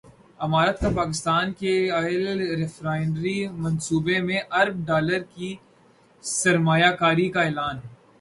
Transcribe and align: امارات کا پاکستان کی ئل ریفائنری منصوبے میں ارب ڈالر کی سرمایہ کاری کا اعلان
امارات 0.39 0.79
کا 0.79 0.89
پاکستان 0.95 1.51
کی 1.53 1.73
ئل 1.91 2.39
ریفائنری 2.55 3.35
منصوبے 3.55 4.19
میں 4.21 4.39
ارب 4.51 4.77
ڈالر 4.85 5.23
کی 5.35 5.53
سرمایہ 6.23 6.91
کاری 6.99 7.29
کا 7.29 7.41
اعلان 7.41 7.79